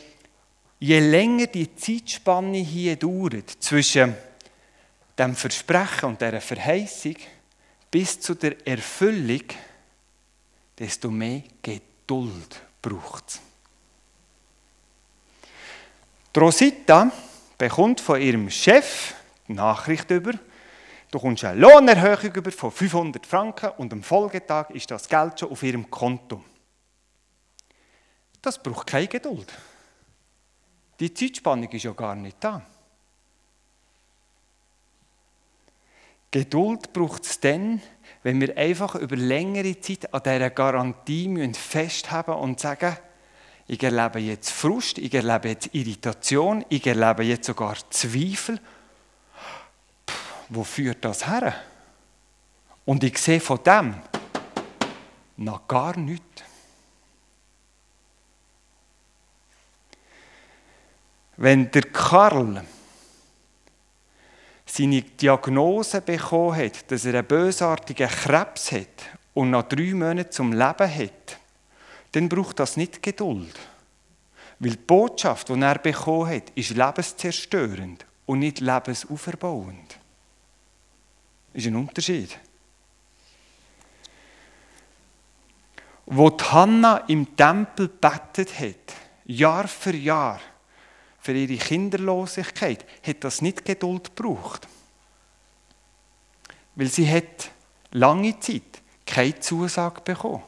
je 0.78 1.00
länger 1.00 1.46
die 1.46 1.74
Zeitspanne 1.74 2.58
hier 2.58 2.96
dauert 2.96 3.50
zwischen 3.58 4.16
dem 5.18 5.36
Versprechen 5.36 6.08
und 6.10 6.20
der 6.20 6.40
Verheißung 6.40 7.16
bis 7.90 8.18
zu 8.18 8.34
der 8.34 8.66
Erfüllung, 8.66 9.44
desto 10.78 11.10
mehr 11.10 11.42
Geduld 11.62 12.62
braucht 12.80 13.28
es. 13.28 13.40
Rosita 16.34 17.12
bekommt 17.58 18.00
von 18.00 18.20
ihrem 18.20 18.48
Chef 18.48 19.14
die 19.46 19.52
Nachricht 19.52 20.10
über, 20.10 20.32
du 21.10 21.18
kommst 21.18 21.44
eine 21.44 21.60
Lohnerhöhung 21.60 22.34
über 22.34 22.50
von 22.50 22.72
500 22.72 23.26
Franken 23.26 23.70
und 23.76 23.92
am 23.92 24.02
Folgetag 24.02 24.70
ist 24.70 24.90
das 24.90 25.06
Geld 25.06 25.38
schon 25.38 25.50
auf 25.50 25.62
ihrem 25.62 25.90
Konto. 25.90 26.42
Das 28.42 28.60
braucht 28.60 28.88
keine 28.88 29.06
Geduld. 29.06 29.52
Die 30.98 31.14
Zeitspannung 31.14 31.70
ist 31.70 31.84
ja 31.84 31.92
gar 31.92 32.14
nicht 32.14 32.36
da. 32.40 32.62
Geduld 36.32 36.92
braucht 36.92 37.24
es 37.24 37.40
dann, 37.40 37.82
wenn 38.22 38.40
wir 38.40 38.56
einfach 38.56 38.94
über 38.94 39.16
längere 39.16 39.78
Zeit 39.80 40.12
an 40.14 40.22
dieser 40.22 40.50
Garantie 40.50 41.52
festhalten 41.52 42.32
und 42.32 42.58
sagen, 42.58 42.96
ich 43.68 43.82
erlebe 43.82 44.18
jetzt 44.18 44.50
Frust, 44.50 44.98
ich 44.98 45.14
erlebe 45.14 45.48
jetzt 45.48 45.74
Irritation, 45.74 46.64
ich 46.68 46.86
erlebe 46.86 47.22
jetzt 47.22 47.46
sogar 47.46 47.76
Zweifel. 47.90 48.58
Puh, 50.06 50.14
wo 50.48 50.64
führt 50.64 51.04
das 51.04 51.26
her? 51.26 51.54
Und 52.84 53.04
ich 53.04 53.18
sehe 53.18 53.40
von 53.40 53.62
dem 53.62 53.94
noch 55.36 55.68
gar 55.68 55.96
nichts. 55.98 56.44
Wenn 61.36 61.70
der 61.70 61.82
Karl 61.82 62.64
seine 64.66 65.02
Diagnose 65.02 66.00
bekommen 66.00 66.56
hat, 66.56 66.90
dass 66.90 67.04
er 67.04 67.14
einen 67.14 67.26
bösartigen 67.26 68.08
Krebs 68.08 68.72
hat 68.72 69.10
und 69.34 69.50
nach 69.50 69.64
drei 69.64 69.92
Monaten 69.92 70.30
zum 70.30 70.52
Leben 70.52 70.94
hat, 70.94 71.38
dann 72.12 72.28
braucht 72.28 72.58
das 72.60 72.76
nicht 72.76 73.02
Geduld. 73.02 73.58
Weil 74.58 74.70
die 74.72 74.76
Botschaft, 74.76 75.48
die 75.48 75.60
er 75.60 75.78
bekommen 75.78 76.30
hat, 76.30 76.50
ist 76.54 76.70
lebenszerstörend 76.70 78.06
und 78.26 78.38
nicht 78.38 78.60
lebensauferbauend. 78.60 79.98
Das 81.52 81.62
ist 81.62 81.66
ein 81.66 81.76
Unterschied. 81.76 82.38
Wo 86.06 86.30
die 86.30 86.44
Hanna 86.44 86.98
im 87.08 87.36
Tempel 87.36 87.88
bettet 87.88 88.58
hat, 88.58 88.94
Jahr 89.24 89.68
für 89.68 89.94
Jahr, 89.94 90.40
für 91.22 91.32
ihre 91.32 91.56
Kinderlosigkeit, 91.56 92.84
hat 93.06 93.22
das 93.22 93.42
nicht 93.42 93.64
Geduld 93.64 94.16
gebraucht. 94.16 94.66
Weil 96.74 96.88
sie 96.88 97.08
hat 97.08 97.52
lange 97.92 98.38
Zeit 98.40 98.82
keine 99.06 99.38
Zusage 99.38 100.00
bekommen. 100.00 100.42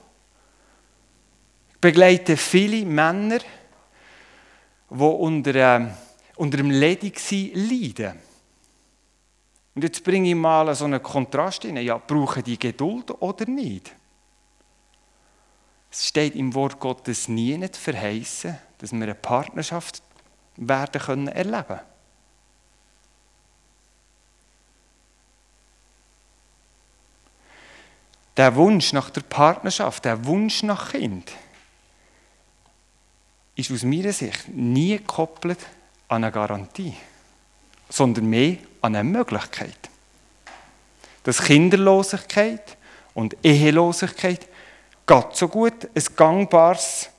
Ich 1.75 1.81
begleite 1.81 2.37
viele 2.37 2.85
Männer, 2.85 3.39
die 4.91 4.95
unter, 4.97 5.55
äh, 5.55 5.87
unter 6.35 6.57
dem 6.57 6.71
Ledigsein 6.71 7.53
leiden. 7.55 8.19
Und 9.77 9.85
jetzt 9.85 10.03
bringe 10.03 10.29
ich 10.29 10.35
mal 10.35 10.75
so 10.75 10.87
einen 10.87 11.03
Kontrast 11.03 11.65
rein. 11.67 11.77
Ja, 11.77 11.99
brauchen 11.99 12.43
die 12.43 12.59
Geduld 12.59 13.13
oder 13.23 13.47
nicht? 13.49 13.95
Es 15.89 16.09
steht 16.09 16.35
im 16.35 16.53
Wort 16.53 16.81
Gottes 16.81 17.29
nie 17.29 17.57
nicht 17.57 17.77
verheißen, 17.77 18.59
dass 18.79 18.91
wir 18.91 19.03
eine 19.03 19.15
Partnerschaft 19.15 20.03
werden 20.57 21.01
können 21.01 21.29
erleben. 21.29 21.81
Der 28.37 28.55
Wunsch 28.57 28.93
nach 28.93 29.11
der 29.11 29.21
Partnerschaft, 29.21 30.05
der 30.05 30.25
Wunsch 30.25 30.63
nach 30.65 30.91
Kind, 30.91 31.31
ist 33.55 33.71
aus 33.71 33.85
meiner 33.85 34.13
Sicht 34.13 34.49
nie 34.49 34.99
gekoppelt 34.99 35.61
an 36.09 36.25
eine 36.25 36.33
Garantie, 36.33 36.97
sondern 37.89 38.27
mehr 38.27 38.57
an 38.81 38.97
eine 38.97 39.05
Möglichkeit. 39.09 39.79
Dass 41.23 41.43
Kinderlosigkeit 41.43 42.77
und 43.15 43.37
Ehelosigkeit 43.43 44.49
Gott 45.07 45.37
so 45.37 45.49
gut 45.49 45.89
ein 45.95 46.17
gangbares 46.17 47.11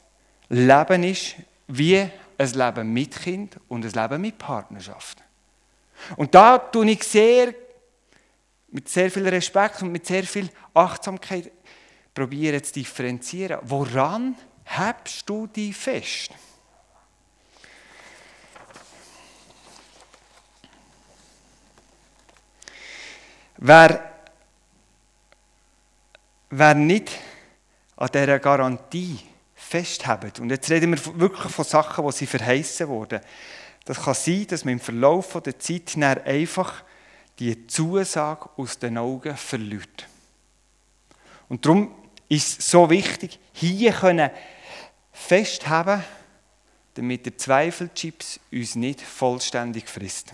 Leben 0.49 1.03
ist, 1.03 1.35
wie 1.67 2.09
ein 2.37 2.49
Leben 2.51 2.93
mit 2.93 3.15
Kind 3.21 3.59
und 3.67 3.85
ein 3.85 3.91
Leben 3.91 4.21
mit 4.21 4.37
Partnerschaft. 4.37 5.19
Und 6.17 6.35
da 6.35 6.57
tue 6.57 6.89
ich 6.91 7.03
sehr, 7.03 7.53
mit 8.69 8.89
sehr 8.89 9.09
viel 9.09 9.27
Respekt 9.27 9.81
und 9.81 9.91
mit 9.91 10.05
sehr 10.05 10.23
viel 10.23 10.49
Achtsamkeit 10.73 11.51
probieren 12.13 12.63
zu 12.63 12.73
differenzieren. 12.73 13.59
Woran 13.63 14.35
hebst 14.63 15.29
du 15.29 15.47
dich 15.47 15.75
fest? 15.75 16.31
Wer, 23.57 24.11
wer 26.49 26.73
nicht 26.73 27.11
an 27.95 28.09
dieser 28.13 28.39
Garantie 28.39 29.19
festhalten. 29.65 30.43
Und 30.43 30.49
jetzt 30.51 30.69
reden 30.69 30.91
wir 30.91 31.19
wirklich 31.19 31.51
von 31.51 31.65
Sachen, 31.65 32.05
die 32.05 32.11
sie 32.11 32.27
verheißen 32.27 32.87
wurden. 32.87 33.19
Das 33.83 34.01
kann 34.01 34.13
sein, 34.13 34.47
dass 34.47 34.63
man 34.63 34.73
im 34.73 34.79
Verlauf 34.79 35.41
der 35.43 35.59
Zeit 35.59 35.97
einfach 35.97 36.83
die 37.39 37.67
Zusage 37.67 38.49
aus 38.57 38.77
den 38.77 38.97
Augen 38.97 39.35
verliert. 39.35 40.07
Und 41.49 41.65
darum 41.65 41.93
ist 42.29 42.59
es 42.59 42.71
so 42.71 42.89
wichtig, 42.89 43.39
hier 43.53 43.91
können 43.91 44.29
festhalten, 45.11 46.03
damit 46.93 47.25
der 47.25 47.37
Zweifelchips 47.37 48.39
uns 48.51 48.75
nicht 48.75 49.01
vollständig 49.01 49.89
frisst. 49.89 50.31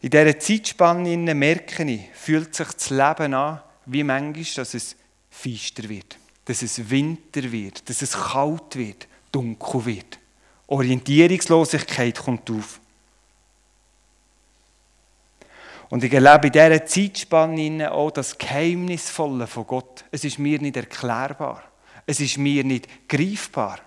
In 0.00 0.10
dieser 0.10 0.38
Zeitspanne 0.38 1.34
merke 1.34 1.82
ich, 1.84 2.02
fühlt 2.14 2.54
sich 2.54 2.68
das 2.68 2.90
Leben 2.90 3.34
an, 3.34 3.60
wie 3.86 4.04
manchmal, 4.04 4.44
dass 4.54 4.74
es 4.74 4.94
feister 5.30 5.88
wird 5.88 6.18
dass 6.48 6.62
es 6.62 6.88
Winter 6.88 7.52
wird, 7.52 7.86
dass 7.90 8.00
es 8.00 8.12
kalt 8.12 8.74
wird, 8.74 9.06
dunkel 9.30 9.84
wird. 9.84 10.18
Orientierungslosigkeit 10.66 12.18
kommt 12.18 12.50
auf. 12.50 12.80
Und 15.90 16.02
ich 16.04 16.12
erlebe 16.12 16.46
in 16.46 16.52
dieser 16.52 16.86
Zeitspanne 16.86 17.92
auch 17.92 18.10
das 18.12 18.38
Geheimnisvolle 18.38 19.46
von 19.46 19.66
Gott. 19.66 20.06
Es 20.10 20.24
ist 20.24 20.38
mir 20.38 20.58
nicht 20.58 20.78
erklärbar. 20.78 21.64
Es 22.06 22.18
ist 22.18 22.38
mir 22.38 22.64
nicht 22.64 23.08
greifbar. 23.08 23.80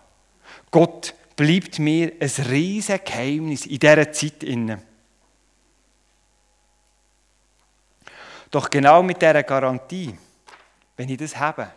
Gott 0.70 1.16
bleibt 1.36 1.80
mir 1.80 2.14
ein 2.20 2.46
riesiges 2.48 3.04
Geheimnis 3.04 3.66
in 3.66 3.80
dieser 3.80 4.12
Zeit. 4.12 4.46
Doch 8.52 8.70
genau 8.70 9.02
mit 9.02 9.20
dieser 9.20 9.42
Garantie, 9.42 10.16
wenn 10.96 11.10
ich 11.10 11.18
das 11.18 11.36
habe, 11.36 11.72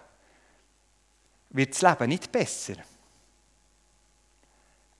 wird 1.54 1.72
das 1.72 1.82
Leben 1.82 2.08
nicht 2.08 2.30
besser. 2.30 2.74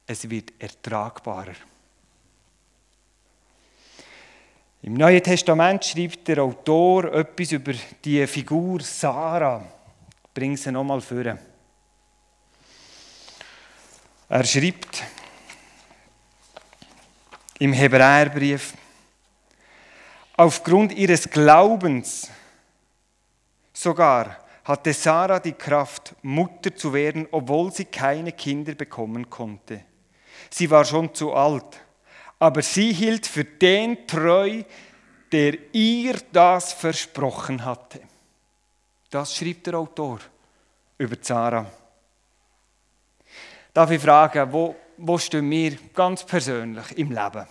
Es 0.07 0.29
wird 0.31 0.53
ertragbarer. 0.59 1.55
Im 4.83 4.95
Neuen 4.95 5.23
Testament 5.23 5.85
schreibt 5.85 6.29
der 6.29 6.43
Autor 6.43 7.13
etwas 7.13 7.53
über 7.53 7.73
die 8.05 8.27
Figur 8.27 8.81
Sarah. 8.81 9.65
Ich 10.25 10.31
bringe 10.33 10.57
sie 10.57 10.71
nochmal 10.71 11.01
vor. 11.01 11.39
Er 14.29 14.45
schreibt 14.45 15.03
im 17.59 17.73
Hebräerbrief, 17.73 18.75
aufgrund 20.37 20.93
ihres 20.93 21.31
Glaubens 21.31 22.31
sogar 23.73 24.44
hatte 24.65 24.93
Sarah 24.95 25.41
die 25.41 25.53
Kraft, 25.53 26.15
Mutter 26.23 26.75
zu 26.75 26.93
werden, 26.93 27.29
obwohl 27.31 27.71
sie 27.73 27.85
keine 27.85 28.33
Kinder 28.33 28.75
bekommen 28.75 29.29
konnte. 29.29 29.83
Sie 30.51 30.71
war 30.71 30.85
schon 30.85 31.15
zu 31.15 31.33
alt, 31.35 31.81
aber 32.39 32.63
sie 32.63 32.93
hielt 32.93 33.27
für 33.27 33.45
den 33.45 34.07
treu, 34.07 34.63
der 35.31 35.75
ihr 35.75 36.17
das 36.33 36.73
versprochen 36.73 37.65
hatte. 37.65 38.01
Das 39.11 39.37
schrieb 39.37 39.63
der 39.65 39.75
Autor 39.75 40.21
über 40.99 41.17
Sarah. 41.21 41.71
Darf 43.73 43.91
ich 43.91 44.01
fragen, 44.01 44.53
wo, 44.53 44.77
wo 44.97 45.19
stehen 45.19 45.51
wir 45.51 45.77
ganz 45.93 46.25
persönlich 46.25 46.97
im 46.97 47.11
Leben? 47.11 47.47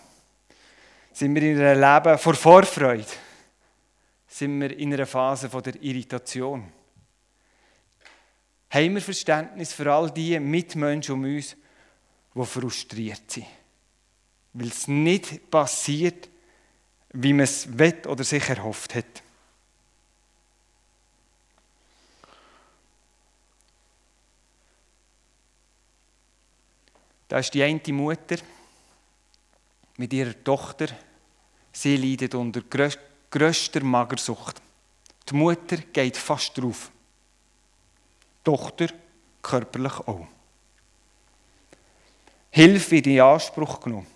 Sind 1.12 1.34
wir 1.34 1.42
in 1.42 1.60
einem 1.60 1.80
Leben 1.80 2.18
vor 2.18 2.34
Vorfreude? 2.34 3.06
Sind 4.26 4.60
wir 4.60 4.76
in 4.76 4.92
einer 4.92 5.06
Phase 5.06 5.48
der 5.48 5.80
Irritation? 5.80 6.72
Haben 8.74 8.94
wir 8.94 9.00
Verständnis 9.00 9.72
für 9.72 9.92
all 9.92 10.10
die 10.10 10.38
Mitmenschen 10.40 11.14
um 11.14 11.24
uns, 11.24 11.56
die 12.34 12.44
frustriert 12.44 13.30
sind. 13.30 13.46
Weil 14.52 14.68
es 14.68 14.88
nicht 14.88 15.50
passiert, 15.50 16.28
wie 17.12 17.32
man 17.32 17.44
es 17.44 17.78
will 17.78 18.02
oder 18.08 18.24
sich 18.24 18.48
erhofft 18.48 18.96
hat. 18.96 19.22
Da 27.28 27.38
ist 27.38 27.54
die 27.54 27.62
eine 27.62 27.80
Mutter 27.92 28.36
mit 29.96 30.12
ihrer 30.12 30.42
Tochter. 30.42 30.88
Sie 31.72 31.96
leidet 31.96 32.34
unter 32.34 32.62
grösster 33.30 33.82
Magersucht. 33.82 34.60
Die 35.28 35.34
Mutter 35.34 35.76
geht 35.76 36.16
fast 36.16 36.58
drauf. 36.58 36.90
Tochter 38.44 38.88
körperlich 39.42 39.98
auch. 40.00 40.26
Hilfe 42.50 42.92
wird 42.92 43.06
in 43.08 43.20
Anspruch 43.20 43.80
genommen. 43.80 44.06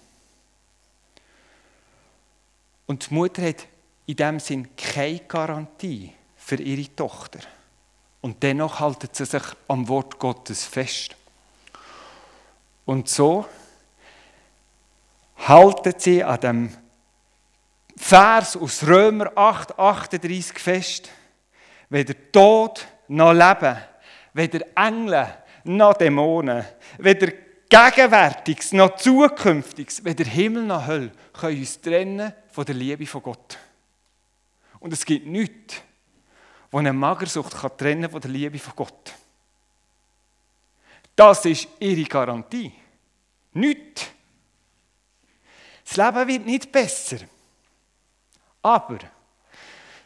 Und 2.87 3.11
die 3.11 3.15
Mutter 3.15 3.43
hat 3.43 3.67
in 4.07 4.17
dem 4.17 4.39
Sinn 4.39 4.69
keine 4.77 5.19
Garantie 5.21 6.13
für 6.37 6.57
ihre 6.57 6.95
Tochter. 6.95 7.41
Und 8.21 8.43
dennoch 8.43 8.81
haltet 8.81 9.17
sie 9.17 9.27
sich 9.27 9.43
am 9.67 9.89
Wort 9.89 10.19
Gottes 10.19 10.65
fest. 10.65 11.17
Und 12.87 13.09
so 13.09 13.47
haltet 15.37 16.01
sie 16.01 16.25
an 16.25 16.41
dem 16.41 16.77
Vers 17.97 18.57
aus 18.57 18.87
Römer 18.87 19.33
8, 19.37 19.79
38 19.79 20.59
fest. 20.59 21.11
Weder 21.91 22.15
Tod 22.33 22.87
noch 23.09 23.33
Leben 23.33 23.77
weder 24.39 24.65
Engel 24.77 25.27
noch 25.65 25.95
Dämonen, 25.95 26.65
weder 26.99 27.33
Gegenwärtiges 27.69 28.73
noch 28.73 28.97
Zukünftiges, 28.97 30.03
weder 30.05 30.25
Himmel 30.25 30.63
noch 30.63 30.87
Hölle, 30.87 31.13
können 31.33 31.59
uns 31.59 31.81
trennen 31.81 32.33
von 32.51 32.65
der 32.65 32.75
Liebe 32.75 33.05
von 33.05 33.23
Gott. 33.23 33.59
Und 34.81 34.93
es 34.93 35.05
gibt 35.05 35.27
nichts, 35.27 35.83
was 36.71 36.79
eine 36.79 36.93
Magersucht 36.93 37.55
kann 37.55 37.77
trennen 37.77 38.09
von 38.09 38.21
der 38.21 38.31
Liebe 38.31 38.59
von 38.59 38.75
Gott. 38.77 39.13
Das 41.17 41.45
ist 41.45 41.69
ihre 41.81 42.05
Garantie. 42.05 42.73
Nichts. 43.53 44.07
Das 45.85 45.97
Leben 45.97 46.29
wird 46.29 46.47
nicht 46.47 46.71
besser. 46.71 47.19
Aber 48.63 48.99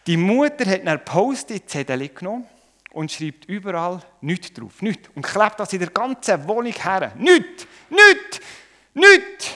die 0.07 0.17
Mutter 0.17 0.65
hat 0.65 0.87
einen 0.87 1.05
Post-it-Zettel 1.05 2.09
genommen 2.09 2.49
und 2.93 3.11
schreibt 3.11 3.47
überall 3.47 4.03
nichts 4.21 4.53
drauf. 4.53 4.83
Nichts. 4.83 5.09
Und 5.15 5.23
klebt 5.23 5.59
das 5.59 5.73
in 5.73 5.81
der 5.81 5.91
ganzen 5.91 6.47
Wohnung 6.47 6.73
her. 6.73 7.13
Nichts! 7.17 7.67
Nichts! 7.89 8.41
Nichts! 8.95 9.51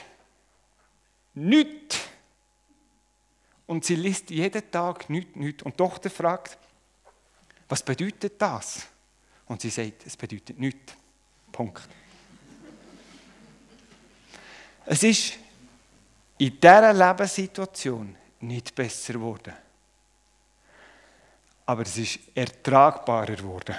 Nichts! 1.35 1.99
Und 3.67 3.85
sie 3.85 3.97
liest 3.97 4.31
jeden 4.31 4.71
Tag 4.71 5.11
nichts, 5.11 5.37
nichts. 5.37 5.63
Und 5.63 5.73
die 5.73 5.77
Tochter 5.77 6.09
fragt, 6.09 6.57
was 7.69 7.83
bedeutet 7.83 8.41
das? 8.41 8.87
Und 9.47 9.61
sie 9.61 9.71
sagt, 9.71 10.07
es 10.07 10.17
bedeutet 10.17 10.59
nichts. 10.59 10.95
Punkt. 11.53 11.89
Es 14.87 15.03
ist 15.03 15.35
in 16.39 16.61
dieser 16.61 16.93
Lebenssituation 16.93 18.15
nicht 18.41 18.75
besser 18.75 19.15
geworden. 19.15 19.55
Aber 21.67 21.83
es 21.83 21.99
ist 21.99 22.21
ertragbarer 22.35 23.35
geworden. 23.35 23.75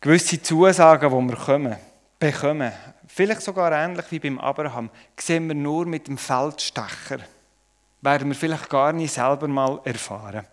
Gewisse 0.00 0.42
Zusagen, 0.42 1.10
die 1.10 1.30
wir 1.32 1.36
kommen, 1.36 1.76
bekommen, 2.18 2.72
vielleicht 3.06 3.42
sogar 3.42 3.72
ähnlich 3.72 4.04
wie 4.10 4.18
beim 4.18 4.38
Abraham, 4.38 4.90
sehen 5.18 5.48
wir 5.48 5.54
nur 5.54 5.86
mit 5.86 6.08
dem 6.08 6.18
Feldstecher. 6.18 7.20
Werden 8.02 8.28
wir 8.28 8.34
vielleicht 8.34 8.68
gar 8.68 8.92
nicht 8.92 9.14
selber 9.14 9.48
mal 9.48 9.80
erfahren. 9.84 10.46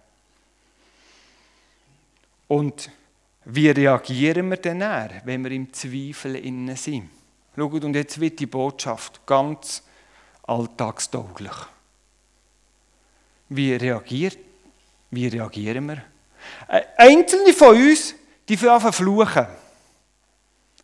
Und 2.48 2.90
wie 3.46 3.70
reagieren 3.70 4.50
wir 4.50 4.58
denn 4.58 4.80
wenn 5.26 5.44
wir 5.44 5.52
im 5.52 5.74
Zweifel 5.74 6.36
innen 6.36 6.76
sind? 6.76 7.10
Schaut, 7.56 7.84
und 7.84 7.96
jetzt 7.96 8.20
wird 8.20 8.40
die 8.40 8.46
Botschaft 8.46 9.26
ganz 9.26 9.84
alltagstauglich. 10.44 11.54
Wie, 13.50 13.74
reagiert, 13.74 14.38
wie 15.10 15.28
reagieren 15.28 15.88
wir? 15.88 16.04
Einzelne 16.98 17.54
von 17.54 17.76
uns, 17.76 18.16
die 18.48 18.58
fangen 18.58 18.94
fluchen. 18.94 19.48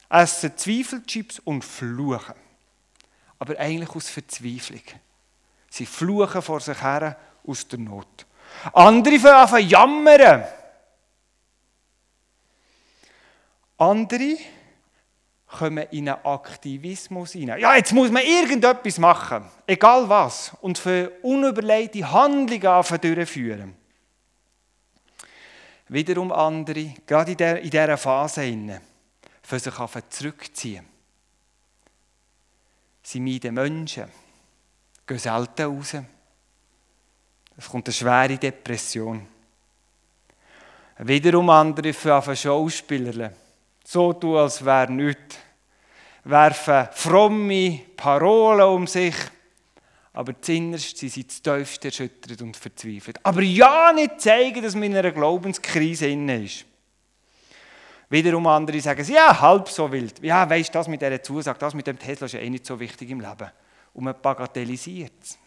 Essen 0.10 0.58
Zweifelchips 0.58 1.40
und 1.40 1.64
fluchen. 1.64 2.36
Aber 3.40 3.58
eigentlich 3.60 3.90
aus 3.90 4.10
Verzweiflung. 4.10 4.82
Sie 5.70 5.86
fluchen 5.86 6.42
vor 6.42 6.60
sich 6.60 6.82
her 6.82 7.18
aus 7.46 7.68
der 7.68 7.80
Not. 7.80 8.26
Andere 8.74 9.20
fangen 9.20 9.70
jammern. 9.70 10.44
Andere 13.78 14.38
kommen 15.48 15.86
in 15.92 16.10
einen 16.10 16.26
Aktivismus 16.26 17.32
hinein. 17.32 17.60
Ja, 17.60 17.76
jetzt 17.76 17.94
muss 17.94 18.12
man 18.12 18.24
irgendetwas 18.24 18.98
machen, 19.00 19.46
egal 19.66 20.08
was, 20.10 20.52
und 20.62 20.78
für 20.78 21.12
unüberlegte 21.22 22.12
Handlungen 22.12 23.02
durchführen. 23.02 23.76
Wiederum 25.90 26.34
andere, 26.34 26.94
gerade 27.06 27.32
in, 27.32 27.38
der, 27.38 27.62
in 27.62 27.70
dieser 27.70 27.98
Phase, 27.98 28.82
für 29.42 29.60
sich 29.60 29.74
zurückziehen. 30.10 30.86
Sie 33.02 33.22
meiden 33.22 33.54
Menschen, 33.54 34.12
gehen 35.08 35.18
selten 35.18 35.62
raus. 35.66 35.96
Es 37.56 37.70
kommt 37.70 37.88
eine 37.88 37.94
schwere 37.94 38.38
Depression. 38.38 39.26
Wiederum 40.98 41.50
andere 41.50 41.94
für 41.94 42.36
Schauspieler 42.36 43.32
so 43.88 44.12
tun, 44.12 44.36
als 44.36 44.64
wäre 44.66 44.92
nichts. 44.92 45.38
Werfen 46.26 46.90
fromme 46.92 47.80
Parolen 47.96 48.68
um 48.68 48.86
sich, 48.86 49.16
aber 50.12 50.40
zinnerst 50.42 50.98
sie 50.98 51.08
sind 51.08 51.42
tiefst 51.42 51.86
erschüttert 51.86 52.42
und 52.42 52.58
verzweifelt. 52.58 53.18
Aber 53.24 53.42
ja 53.42 53.94
nicht 53.94 54.20
zeigen, 54.20 54.62
dass 54.62 54.76
man 54.76 54.84
in 54.84 54.98
einer 54.98 55.12
Glaubenskrise 55.12 56.08
inne 56.08 56.44
ist. 56.44 56.66
Wiederum 58.10 58.46
andere 58.48 58.82
sagen, 58.82 59.06
ja, 59.10 59.40
halb 59.40 59.70
so 59.70 59.90
wild. 59.90 60.22
Ja, 60.22 60.50
weißt 60.50 60.70
du, 60.70 60.74
das 60.74 60.90
mit 60.90 61.02
dieser 61.02 61.24
Zusage, 61.24 61.60
das 61.60 61.74
mit 61.74 61.88
dem 61.88 61.98
Tesla 61.98 62.26
ist 62.26 62.34
ja 62.34 62.40
eh 62.42 62.50
nicht 62.50 62.66
so 62.66 62.78
wichtig 62.78 63.10
im 63.10 63.22
Leben. 63.22 63.52
Und 63.94 64.04
man 64.04 64.16
bagatellisiert 64.22 65.14
es. 65.22 65.38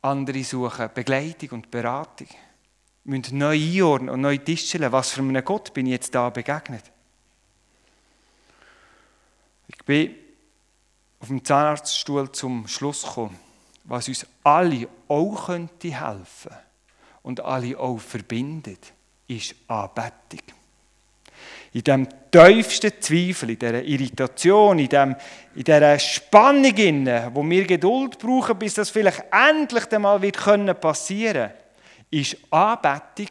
Andere 0.00 0.44
suchen 0.44 0.90
Begleitung 0.94 1.50
und 1.50 1.70
Beratung 1.70 2.28
müssen 3.04 3.38
neu 3.38 3.54
einordnen 3.54 4.10
und 4.10 4.20
neu 4.22 4.38
tischeln, 4.38 4.90
was 4.90 5.10
für 5.10 5.20
einen 5.20 5.44
Gott 5.44 5.72
bin 5.74 5.86
ich 5.86 5.92
jetzt 5.92 6.14
da 6.14 6.30
begegnet. 6.30 6.84
Ich 9.68 9.84
bin 9.84 10.14
auf 11.20 11.28
dem 11.28 11.44
Zahnarztstuhl 11.44 12.32
zum 12.32 12.66
Schluss 12.66 13.02
gekommen, 13.02 13.38
was 13.84 14.08
uns 14.08 14.26
alle 14.42 14.88
auch 15.08 15.46
könnte 15.46 15.88
helfen 15.88 16.52
und 17.22 17.40
alle 17.40 17.78
auch 17.78 17.98
verbindet, 17.98 18.92
ist 19.28 19.54
Anbetung. 19.68 20.40
In 21.72 21.82
dem 21.82 22.08
tiefsten 22.30 22.92
Zweifel, 23.00 23.50
in 23.50 23.58
dieser 23.58 23.82
Irritation, 23.82 24.78
in, 24.78 24.88
dem, 24.88 25.16
in 25.54 25.64
dieser 25.64 25.98
Spannung, 25.98 26.76
in, 26.76 27.06
wo 27.34 27.42
wir 27.42 27.64
Geduld 27.64 28.18
brauchen, 28.18 28.58
bis 28.58 28.74
das 28.74 28.90
vielleicht 28.90 29.24
endlich 29.30 29.92
einmal 29.92 30.20
passieren 30.20 31.50
wird, 31.50 31.63
ist 32.10 32.36
Anbetung 32.50 33.28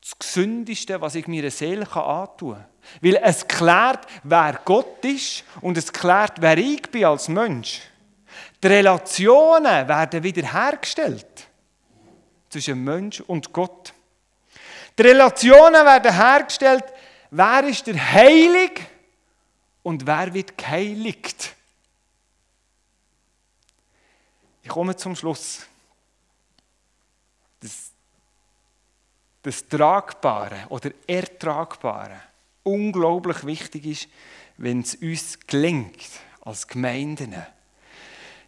das 0.00 0.18
Gesündeste, 0.18 1.00
was 1.00 1.16
ich 1.16 1.26
meiner 1.26 1.50
Seele 1.50 1.86
antun 1.90 2.54
kann. 2.54 2.64
Weil 3.00 3.16
es 3.16 3.46
klärt, 3.46 4.06
wer 4.22 4.60
Gott 4.64 5.04
ist 5.04 5.42
und 5.60 5.76
es 5.76 5.92
klärt, 5.92 6.40
wer 6.40 6.56
ich 6.56 6.82
bin 6.82 7.06
als 7.06 7.28
Mensch. 7.28 7.80
Die 8.62 8.68
Relationen 8.68 9.88
werden 9.88 10.22
wiederhergestellt 10.22 11.48
zwischen 12.48 12.84
Mensch 12.84 13.20
und 13.20 13.52
Gott. 13.52 13.92
Die 14.96 15.02
Relationen 15.02 15.84
werden 15.84 16.14
hergestellt, 16.14 16.84
wer 17.30 17.64
ist 17.64 17.86
der 17.86 18.12
Heilig 18.12 18.80
und 19.82 20.06
wer 20.06 20.32
wird 20.32 20.56
geheiligt. 20.56 21.54
Ich 24.62 24.68
komme 24.68 24.96
zum 24.96 25.14
Schluss. 25.14 25.66
Das 29.46 29.68
Tragbare 29.68 30.66
oder 30.70 30.90
Ertragbare 31.06 32.20
unglaublich 32.64 33.46
wichtig 33.46 33.86
ist, 33.86 34.08
wenn 34.56 34.80
es 34.80 34.96
uns 34.96 35.38
gelingt, 35.46 36.08
als 36.40 36.66
Gemeinden 36.66 37.34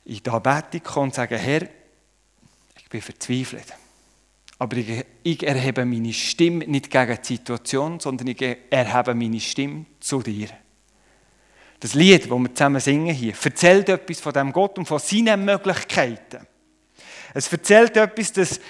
in 0.05 0.23
die 0.23 0.31
Anbetung 0.31 0.83
kommen 0.83 1.05
und 1.09 1.15
sagen, 1.15 1.39
Herr, 1.39 1.69
ich 2.77 2.89
bin 2.89 3.03
verzweifelt. 3.03 3.75
Aber 4.59 4.77
ich, 4.77 5.05
ich 5.23 5.47
erhebe 5.47 5.85
meine 5.85 6.13
Stimme 6.13 6.67
nicht 6.67 6.91
gegen 6.91 7.19
die 7.23 7.27
Situation, 7.27 8.01
sondern 8.01 8.27
ich 8.27 8.59
erhebe 8.71 9.15
meine 9.15 9.41
Stimme 9.41 9.87
zu 10.01 10.21
dir. 10.23 10.49
Das 11.79 11.95
Lied, 11.95 12.25
das 12.25 12.31
wir 12.31 12.55
zusammen 12.55 12.81
singen 12.81 13.15
hier, 13.15 13.35
erzählt 13.41 13.89
etwas 13.89 14.19
von 14.19 14.33
dem 14.33 14.53
Gott 14.53 14.79
und 14.79 14.87
von 14.87 14.99
seinen 14.99 15.45
Möglichkeiten. 15.45 16.45
Es 17.35 17.53
erzählt 17.53 17.97
etwas, 17.97 18.33
dass 18.33 18.61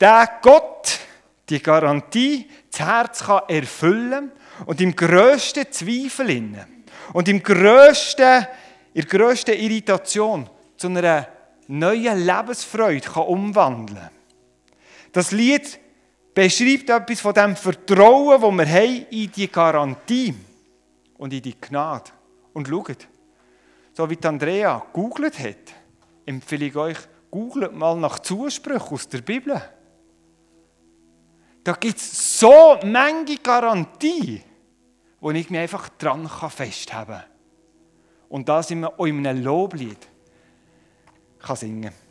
der 0.00 0.38
Gott 0.40 1.00
die 1.48 1.62
Garantie 1.62 2.48
das 2.70 2.80
Herz 2.80 3.24
kann 3.24 3.42
erfüllen 3.48 4.32
und 4.66 4.80
im 4.80 4.94
grössten 4.94 5.70
Zweifel 5.70 6.54
und 7.12 7.28
im 7.28 7.42
grössten, 7.42 8.46
in 8.94 9.02
der 9.02 9.04
grössten 9.04 9.54
Irritation 9.54 10.48
zu 10.76 10.88
einer 10.88 11.28
neuen 11.68 12.24
Lebensfreude 12.24 13.00
kann 13.00 13.24
umwandeln 13.24 14.10
Das 15.12 15.32
Lied 15.32 15.78
beschreibt 16.34 16.90
etwas 16.90 17.20
von 17.20 17.34
dem 17.34 17.56
Vertrauen, 17.56 18.40
das 18.40 18.68
wir 18.68 18.74
haben 18.74 19.06
in 19.10 19.32
die 19.32 19.50
Garantie 19.50 20.34
und 21.16 21.32
in 21.32 21.42
die 21.42 21.58
Gnade. 21.58 22.10
Und 22.52 22.68
schaut, 22.68 23.08
so 23.92 24.08
wie 24.10 24.18
Andrea 24.22 24.84
googelt 24.92 25.38
hat, 25.38 25.74
empfehle 26.26 26.66
ich 26.66 26.76
euch, 26.76 26.98
googelt 27.30 27.74
mal 27.74 27.96
nach 27.96 28.18
Zusprüchen 28.18 28.92
aus 28.92 29.08
der 29.08 29.22
Bibel. 29.22 29.62
Da 31.66 31.72
gibt 31.72 31.96
es 31.96 32.38
so 32.38 32.78
Menge 32.84 33.38
Garantie, 33.42 34.40
wo 35.18 35.32
ich 35.32 35.50
mich 35.50 35.58
einfach 35.58 35.88
dran 35.98 36.28
festhalten 36.28 37.10
kann. 37.10 37.24
Und 38.28 38.48
das 38.48 38.70
in 38.70 38.84
einem 38.84 39.42
Loblied 39.42 39.98
kann 41.40 41.56
singen 41.56 41.82
kann. 41.82 42.05